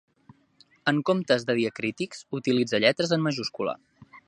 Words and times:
En 0.91 1.01
comptes 1.09 1.45
de 1.51 1.55
diacrítics 1.59 2.25
utilitza 2.39 2.83
lletres 2.85 3.17
en 3.19 3.25
majúscula. 3.29 3.77